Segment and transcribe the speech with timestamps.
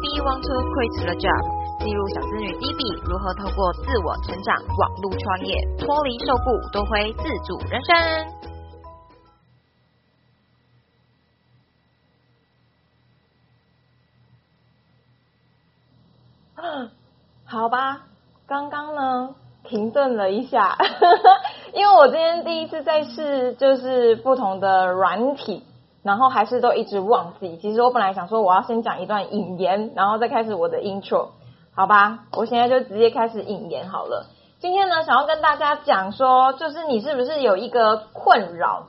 [0.00, 1.44] DB want to quit the job，
[1.84, 7.92] 记录小资女 DB 如何透过自我成长、网络创业，脱离受雇，夺回自主人生。
[17.44, 18.06] 好吧，
[18.46, 20.78] 刚刚呢停顿了一下，
[21.74, 25.62] 因为我今天第一次在试，就是不同的软体。
[26.02, 27.58] 然后还是都一直忘记。
[27.58, 31.28] 其实我本来想说我要先讲一段引言，然后再开始我的 intro，
[31.74, 32.20] 好吧？
[32.32, 34.26] 我现在就直接开始引言好了。
[34.60, 38.84] 今天呢，想要跟大家讲说，就是你是不是有一个困扰，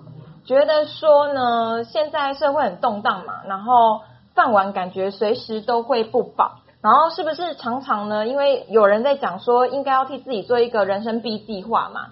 [0.45, 4.01] 觉得说呢，现在社会很动荡嘛，然后
[4.35, 8.27] 饭碗感觉随时都会不保，然后是不是常常呢？
[8.27, 12.07] 因为有人在讲说，应该要替自己做一个人生 B 计划嘛。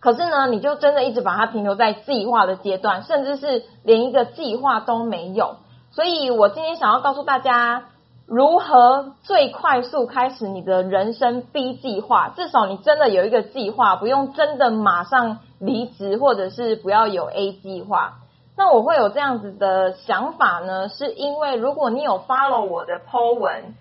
[0.00, 5.56] 可是呢，你就真的一直把它停留在计划的阶段，甚至是连一个计划都没有。
[5.90, 7.84] 所以我今天想要告诉大家，
[8.26, 12.30] 如何最快速开始你的人生 B 计划。
[12.34, 18.14] 至少你真的有一个计划，不用真的马上离职，或者是不要有 A 计划。
[18.56, 23.74] 那我会有这样子的想法呢，是因为如果你有 follow 我的 po 文。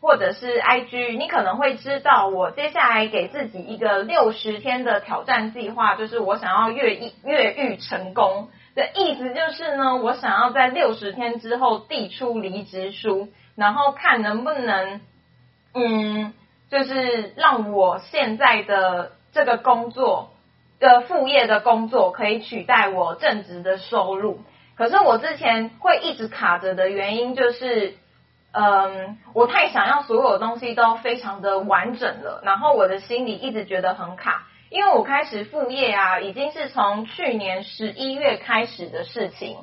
[0.00, 15.00] 或者是 IG，你可能会知道，我接下来给自己一个六十天的挑战计划，就是我想要越狱越狱成功的意思，就是呢，我想要在六十天之后递出离职书，然后看能不能，
[15.74, 16.34] 嗯，
[16.70, 20.30] 就是让我现在的这个工作
[20.78, 24.40] 的副业的工作可以取代我正职的收入。
[24.76, 27.94] 可是我之前会一直卡着的原因就是。
[28.58, 39.58] 嗯，我太想要所有东西都非常的完整了，然后我的心里一直觉得很卡，因为我开始副业啊，已经是从去年十一月开始的事情。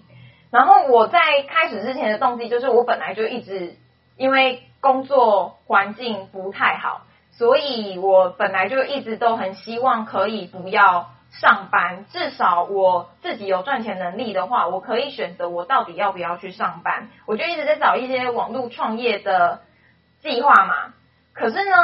[0.51, 1.19] 然后我在
[1.49, 3.77] 开始之前的动机就是，我本来就一直
[4.15, 11.09] 因为工作环境不太好，所以我本来就一直都很希望可以不要。
[11.39, 17.09] 上班，至少我自己有赚钱能力的话，我可以选择我到底要不要去上班。
[17.25, 19.61] 我就一直在找一些网络创业的
[20.21, 20.93] 计划嘛。
[21.33, 21.75] 可是呢，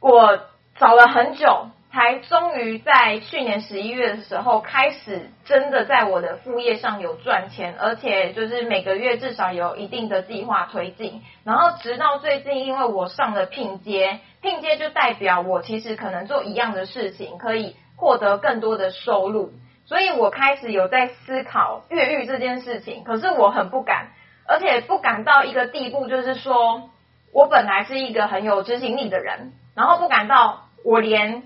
[0.00, 0.38] 我
[0.76, 11.22] 找了很久，才终于在去年十一月的时候开始真的在我的副业上有赚钱，而且就是每个月至少有一定的计划推进。
[11.44, 17.74] 然后直到最近，因为我上了聘接，聘接就代表我其实可能做一样的事情可以。
[17.98, 19.50] 获得更多的收入，
[19.84, 23.02] 所以我开始有在思考越狱这件事情。
[23.02, 24.12] 可是我很不敢，
[24.46, 26.90] 而且不敢到一个地步，就是说
[27.32, 31.42] 我本来是一个很有执行力的人，然后不敢到我连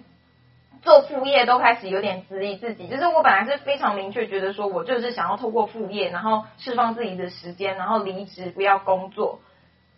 [0.83, 2.87] 做副业都开始有点质疑自己。
[2.87, 9.41] 就是我本来是非常明确，觉得说我就是想要透过副业，然后释放自己的时间，然后离职不要工作。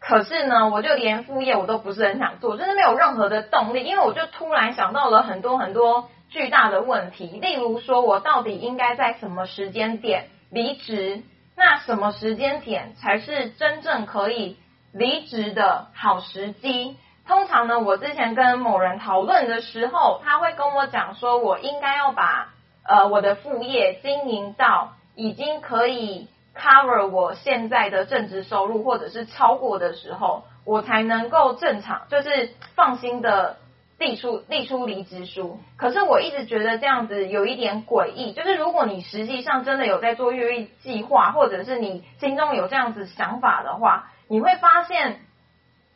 [0.07, 6.09] 可是呢，我就连副业我都不是很想做，就是没有任何的动力，因为我就突然想到了很多很多。
[6.31, 11.23] 巨大的问题，例如说，我到底应该在什么时间点离职？
[11.57, 14.57] 那什么时间点才是真正可以
[14.93, 16.97] 离职的好时机？
[17.29, 22.49] 通常呢，我之前跟某人讨论的时候，他会跟我讲说，我应该要把
[22.85, 33.57] 呃我的副业经营到已经可以 cover 我现在的正职收入，或者是超过的时候，我才能够正常，就是放心的。
[33.97, 38.33] 递出递出离职书，可是我一直觉得这样子有一点诡异。
[38.33, 45.21] 就是如果你实际上真的有在做越狱计划，或者是你心中有这样子想法的话，你会发现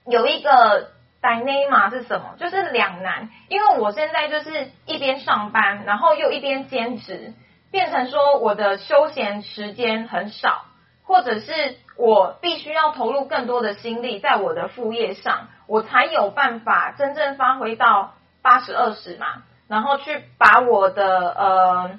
[0.07, 2.37] 有一个 dilemma 是什么？
[2.39, 3.31] 就是两难。
[3.49, 7.35] 因为我现在就是一边上班，然后又一边兼职，
[7.71, 10.65] 变成说我的休闲时间很少，
[11.05, 15.49] 或者是我必须要投入更多的心力在我的副业上。
[15.67, 21.91] 我才有办法真正发挥到八十二十嘛，然后去把我的呃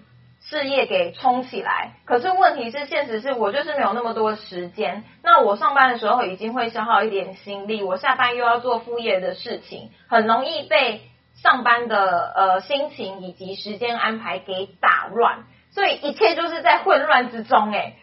[0.41, 1.93] 事业给冲起来。
[2.05, 5.03] 可是问题是，现实是我就是没有那么多时间。
[5.21, 11.01] 那我上班的时候已经会消耗一点心力，我下班又要做副业的事情，很容易被
[11.35, 15.43] 上班的呃心情以及时间安排给打乱，
[15.79, 17.95] 所以一切就是在混乱之中诶。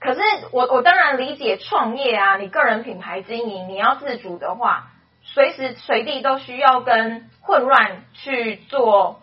[0.00, 0.20] 可是
[0.50, 4.88] 我我当然理解创业啊，你个人品牌经营，你要自主的话。
[5.24, 9.20] 随时随地都需要跟混乱去做，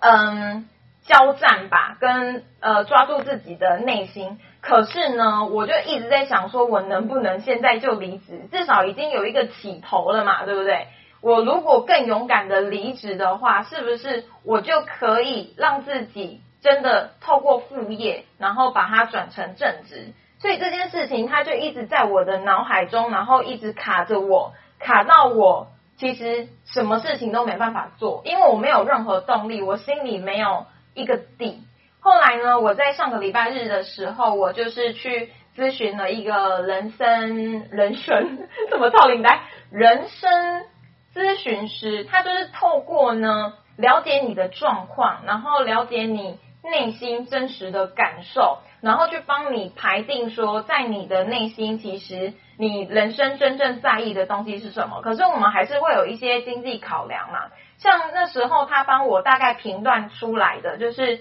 [0.00, 0.66] 嗯，
[1.04, 4.40] 交战吧，跟呃抓住自己的内心。
[4.62, 8.48] 可是呢，我就一直在想，说我能不能现在就离职？
[8.50, 10.86] 至少已经有一个起头了嘛，对不对？
[11.20, 20.12] 我如果更勇敢的离职的话，是不是我就可以让自己真的透过副业，然后把它转成正职？
[20.40, 31.62] 所以这件事情它就一直在我的脑海中，然后一直卡着我，卡到我其实什么事情都没办法做，因为我没有任何动力，我心里没有一个底。
[32.00, 39.40] 后来呢，我在上个礼拜日的时候，我就是去咨询了一个人生人生 怎么套领带
[39.72, 40.64] 人生
[41.12, 48.58] 咨询师，他就是透过呢了解你的状况，然后了解你内心真实的感受。
[48.80, 55.02] 然后去帮你排定说，在你的内心，其实你人生真正在意的东西是什么？
[55.02, 57.46] 可是我们还是会有一些经济考量嘛。
[57.78, 61.20] 像那时候他帮我大概评断出来的，就是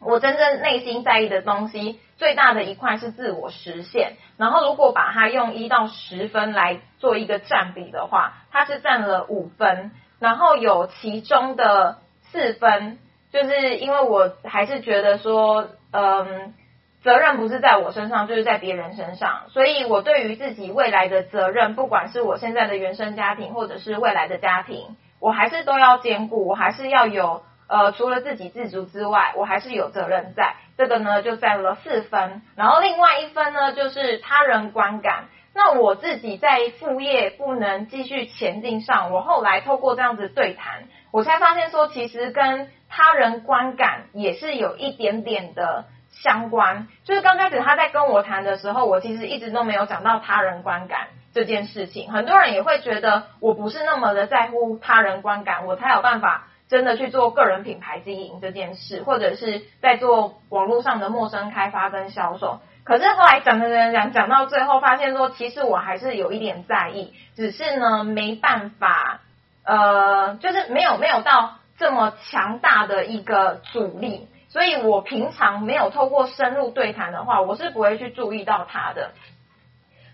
[0.00, 4.14] 我真正内心在意的东西，最大的一块是自我实现。
[4.38, 12.98] 然后如果把它用一到十分来做一个占比的话，它是占了五分，然后有其中的四分，
[13.32, 16.54] 就是因为我还是觉得说，嗯。
[17.00, 19.44] 责任不是在我身上，就是在别人身上。
[19.50, 26.48] 所以我对于自己未来的责任，不管是我现在的原生家庭，或者是未来的家庭，我还是都要兼顾。
[26.48, 30.56] 我还是要有呃，除了自给自足之外，我还是有责任在。
[30.76, 32.42] 这个呢，就占了四分。
[32.56, 35.26] 然后另外一分呢，就是他人观感。
[35.54, 45.84] 那我自己在副业不能继续前进上，我后来透过这样子对谈，我才发现说，其实跟他人观感也是有一点点的。
[46.10, 52.10] 相关就是刚开始他在跟我谈的时候，我其实一直都没有讲到他人观感这件事情。
[52.10, 62.58] 很多人也会觉得我不是那么的在乎他人观感，我才有办法真的去做个人品牌经营这件事，或者是在做网络上的陌生开发跟销售。
[62.82, 69.20] 可是后来讲讲讲讲讲到最后，发现说其实我还是有一点在意，只是呢没办法，
[69.62, 74.28] 呃，就是没有没有到这么强大的一个阻力。
[74.50, 79.12] 所以我平常没有透过深入对谈的话，我是不会去注意到他的。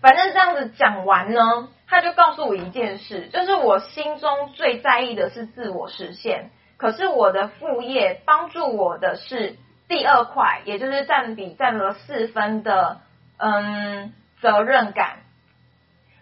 [0.01, 9.55] 反正这样子讲完呢，他就告诉我一件事，就是我心中最在意的是自我实现，可是我的副业帮助我的是
[9.87, 12.99] 第二块，也就是占比占了四分的
[13.37, 15.19] 嗯责任感。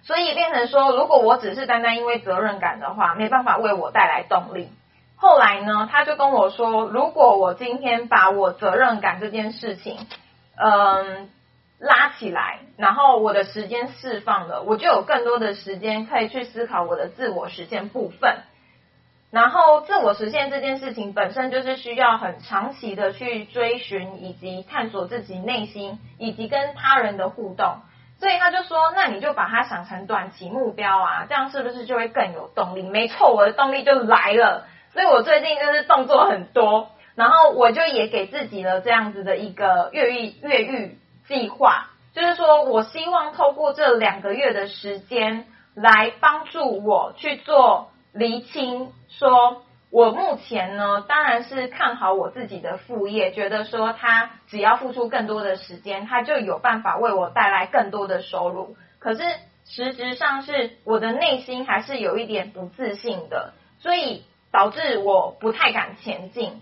[0.03, 4.69] 所以变成说，如果我只是单单因为责任感的话，没办法为我带来动力。
[5.15, 9.97] 后来呢，他就跟我说，如果我今天把我责任感这件事情，
[10.57, 11.29] 嗯，
[11.79, 18.37] 拉起来，然后我的时间释放了，我就有更多的时间可以去思考我的自我实现部分。
[19.31, 27.77] 然后，自我实现这件事情本身就是需要很长期的去追寻以及探索自己内心，以及跟他人的互动。
[28.19, 32.83] 所以他就说，那你就把它想成短期目标啊，这样是不是就会更有动力？
[32.83, 34.67] 没错，我的动力就来了。
[34.93, 58.75] 所以我最近就是动作很多，然后我就也给自己了这样子的一个越狱越狱计划，就是说我希望透过这两个月的时间来帮助我去做厘清，说我目前呢当然是看好我自己的副业，觉得说他只要付出更多的时间，他就有办法为我带来更多的收入。
[58.99, 59.23] 可是
[59.65, 64.23] 实质上是我的内心还是有一点不自信的，所以。
[64.53, 66.61] 导致我不太敢前进。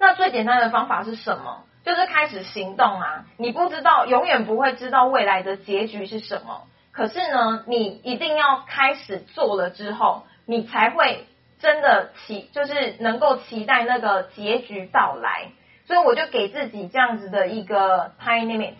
[0.00, 1.64] 那最简单的方法是什么？
[1.84, 3.26] 就是开始行动啊！
[3.36, 6.64] 你不知道，永远不会知道未来的结局是什么。
[6.90, 11.26] 可是呢，你一定要开始做了之后，你才会
[11.60, 15.52] 真的期，就是能够期待那个结局到来。
[15.86, 18.74] 所以我就给自己这样子的一个 time limit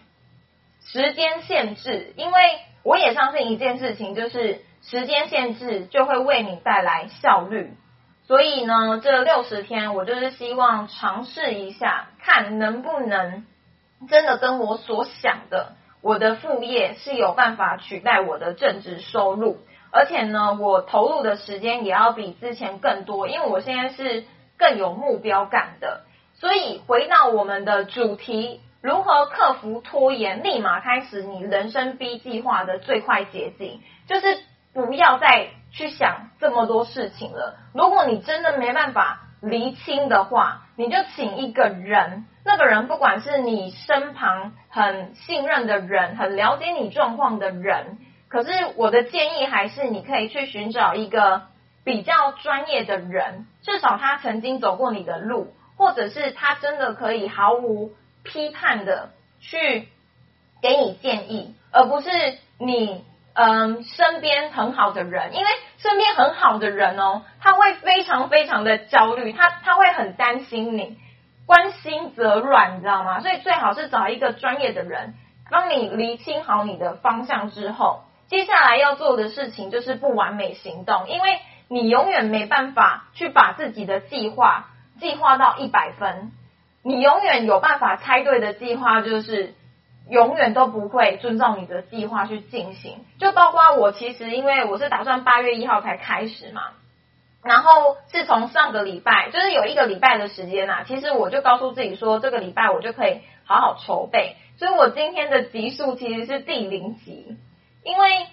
[0.85, 2.41] 时间限制，因为
[2.83, 7.73] 我也相信一件事情，就是时间限制就会为你带来效率。
[8.27, 13.47] 所以呢，这六十天我就是希望尝试一下，看能不能
[14.09, 19.59] 真的跟我所想的，我的副业是有办法取代我的正职收入，
[19.93, 24.25] 而且呢，我投入的时间也要比之前更多，因为我现在是
[24.59, 26.03] 更有目标感的。
[26.35, 34.39] 所以回到我们的主题，如何克服拖延，立马开始你人生 B 计划的最快捷径，就是
[34.77, 35.49] 不要再。
[35.73, 37.59] 去想这么多事情了。
[37.75, 47.99] 如果你真的没办法厘清的话，你就请一个人，那个人不管是你身旁很信任的人，很了解你状况的人。
[48.29, 51.43] 可是我的建议还是，你可以去寻找一个
[51.85, 57.93] 比较专业的人，至少他曾经走过你的路，或者是他真的可以毫无
[58.23, 59.89] 批判的去
[60.63, 62.09] 给你建议，而不是
[62.57, 63.05] 你。
[63.39, 70.97] 嗯，身边很好的人，因为身边很好的人哦，他会非常非常的焦虑，他他会很担心你，
[71.47, 73.21] 关心则乱，你知道吗？
[73.21, 75.13] 所以最好是找一个专业的人
[75.51, 81.39] 帮你厘清好你的方向之后，接下来要做的事情就是不完美行动，因为
[81.69, 86.33] 你永远没办法去把自己的计划计划到一百分，
[86.83, 89.55] 你永远有办法猜对的计划就是
[90.09, 93.05] 永远都不会遵照你的计划去进行。
[93.19, 96.63] 就包括我，其实因为我是打算八月一号才开始嘛，
[97.43, 104.37] 然后是从上个礼拜，就是有一个礼拜的时间呐，其实我就告诉自己说，这个礼拜我就可以好好筹备。
[104.59, 107.37] 所以我今天的集数其实是第零集。
[107.85, 108.27] 因为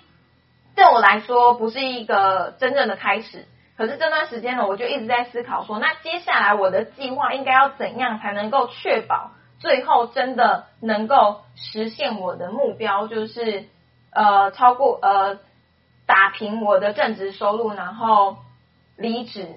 [0.76, 3.46] 对我来说不是一个真正的开始，
[3.78, 9.30] 可是这段时间呢，我就一直在思考说，那接下来我的计划应该要怎样才能够确保
[9.64, 13.64] 最后真的能够实现我的目标，就是
[14.12, 15.40] 呃超过呃
[16.06, 18.36] 打平我的正职收入，然后
[18.98, 19.48] 离职。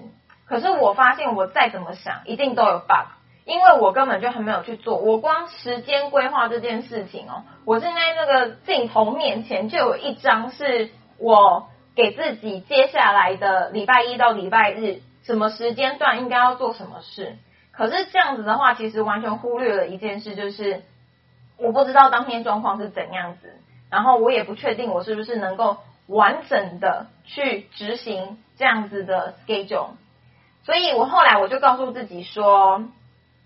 [0.47, 3.09] 可是我发现我再怎么想，一定都有 bug。
[3.43, 17.37] 因为我根本就还没有去做，我光时间规划这件事情哦，我现在那个镜头面前就有一张是我给自己接下来的礼拜一到礼拜日什么时间段应该要做什么事。
[17.77, 20.81] 可是这样子的话，其实完全忽略了一件事，就是
[21.57, 23.53] 我不知道当天状况是怎样子，
[23.89, 29.91] 然后我也不确定我是不是能够完整的去执行这样子的 schedule。
[30.63, 32.83] 所以我后来我就告诉自己说。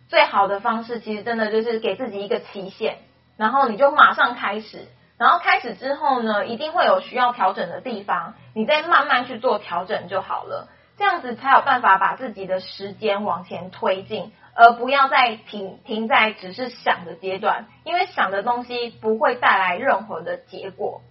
[0.10, 2.98] 最好的方式其实真的就是给自己一个期限，
[3.38, 10.68] 然后你就马上开始，然后开始之后呢，一定会有需要调整的地方，你再慢慢去做调整就好了。
[10.98, 21.02] 这样子才有办法把自己的时间往前推进，而不要再停停在只是想的阶段，因为想的东西不会带来任何的结果。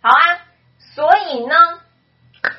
[0.00, 0.40] 好啊，
[0.94, 1.54] 所以呢，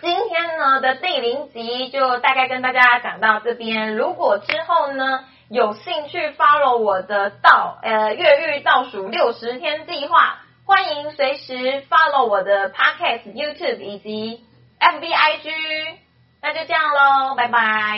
[0.01, 5.25] 今天呢的第零集就大概跟大家讲到这边，如果之后呢。
[5.47, 14.43] 有兴趣 follow 我的倒呃越狱倒数六十天计划，欢迎随时 follow 我的 podcast YouTube 以及
[14.79, 15.97] FBIG，
[16.47, 17.97] 那就这样喽，拜拜。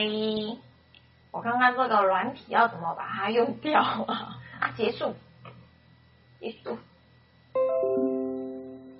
[1.32, 4.38] 我看看这个软体要怎么把它用掉啊？
[4.62, 5.13] 啊，结束，
[6.39, 6.80] 结束。